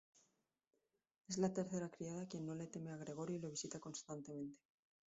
Es 1.27 1.37
la 1.37 1.53
tercera 1.53 1.89
criada 1.91 2.27
quien 2.27 2.47
no 2.47 2.55
le 2.55 2.65
teme 2.65 2.89
a 2.89 2.97
Gregorio 2.97 3.35
y 3.37 3.41
lo 3.41 3.51
visita 3.51 3.79
constantemente. 3.79 4.57